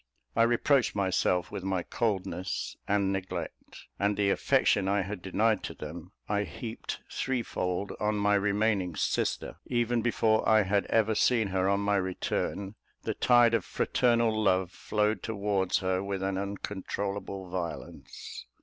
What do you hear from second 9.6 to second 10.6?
even before